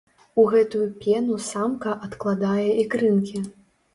У 0.43 0.45
гэтую 0.53 0.85
пену 1.03 1.35
самка 1.49 1.93
адкладае 2.07 2.65
ікрынкі. 2.85 3.43